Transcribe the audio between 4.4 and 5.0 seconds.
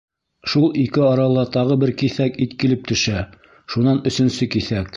киҫәк...